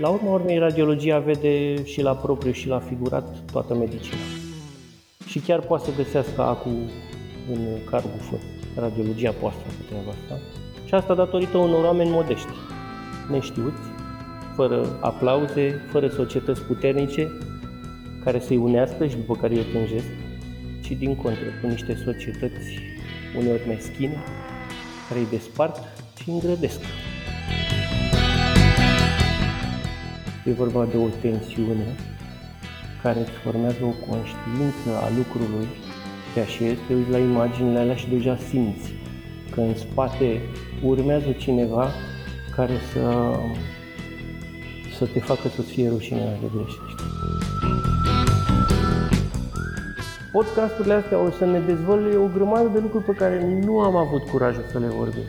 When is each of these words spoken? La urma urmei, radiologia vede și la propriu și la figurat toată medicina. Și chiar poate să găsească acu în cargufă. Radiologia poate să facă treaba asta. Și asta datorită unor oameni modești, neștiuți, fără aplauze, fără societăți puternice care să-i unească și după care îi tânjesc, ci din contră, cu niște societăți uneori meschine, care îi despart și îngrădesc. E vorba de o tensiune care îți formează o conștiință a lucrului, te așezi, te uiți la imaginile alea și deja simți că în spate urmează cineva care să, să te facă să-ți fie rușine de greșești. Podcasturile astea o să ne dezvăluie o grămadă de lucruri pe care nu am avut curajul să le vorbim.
La 0.00 0.08
urma 0.08 0.30
urmei, 0.30 0.58
radiologia 0.58 1.18
vede 1.18 1.84
și 1.84 2.02
la 2.02 2.14
propriu 2.14 2.52
și 2.52 2.68
la 2.68 2.78
figurat 2.78 3.36
toată 3.52 3.74
medicina. 3.74 4.20
Și 5.26 5.38
chiar 5.38 5.60
poate 5.60 5.84
să 5.84 5.96
găsească 5.96 6.42
acu 6.42 6.68
în 7.52 7.58
cargufă. 7.90 8.36
Radiologia 8.76 9.30
poate 9.30 9.56
să 9.56 9.62
facă 9.62 9.82
treaba 9.88 10.10
asta. 10.10 10.40
Și 10.86 10.94
asta 10.94 11.14
datorită 11.14 11.58
unor 11.58 11.84
oameni 11.84 12.10
modești, 12.10 12.48
neștiuți, 13.30 13.82
fără 14.54 14.98
aplauze, 15.00 15.80
fără 15.90 16.08
societăți 16.08 16.62
puternice 16.62 17.38
care 18.24 18.40
să-i 18.40 18.56
unească 18.56 19.06
și 19.06 19.16
după 19.16 19.34
care 19.34 19.54
îi 19.54 19.64
tânjesc, 19.72 20.10
ci 20.82 20.90
din 20.90 21.16
contră, 21.16 21.46
cu 21.60 21.66
niște 21.66 22.02
societăți 22.04 22.78
uneori 23.38 23.68
meschine, 23.68 24.22
care 25.08 25.20
îi 25.20 25.26
despart 25.30 25.76
și 26.22 26.30
îngrădesc. 26.30 26.80
E 30.44 30.52
vorba 30.52 30.84
de 30.84 30.96
o 30.96 31.08
tensiune 31.20 31.96
care 33.02 33.20
îți 33.20 33.30
formează 33.30 33.78
o 33.82 34.10
conștiință 34.10 34.90
a 35.04 35.08
lucrului, 35.16 35.66
te 36.34 36.40
așezi, 36.40 36.80
te 36.86 36.94
uiți 36.94 37.10
la 37.10 37.18
imaginile 37.18 37.78
alea 37.78 37.94
și 37.94 38.08
deja 38.08 38.36
simți 38.36 38.94
că 39.50 39.60
în 39.60 39.74
spate 39.74 40.40
urmează 40.82 41.30
cineva 41.38 41.90
care 42.56 42.72
să, 42.92 43.32
să 44.98 45.06
te 45.12 45.20
facă 45.20 45.48
să-ți 45.48 45.72
fie 45.72 45.88
rușine 45.88 46.38
de 46.40 46.50
greșești. 46.54 47.02
Podcasturile 50.32 50.94
astea 50.94 51.18
o 51.18 51.30
să 51.30 51.44
ne 51.44 51.58
dezvăluie 51.58 52.16
o 52.16 52.26
grămadă 52.34 52.68
de 52.72 52.78
lucruri 52.78 53.04
pe 53.04 53.12
care 53.12 53.60
nu 53.64 53.80
am 53.80 53.96
avut 53.96 54.22
curajul 54.28 54.64
să 54.72 54.78
le 54.78 54.86
vorbim. 54.86 55.24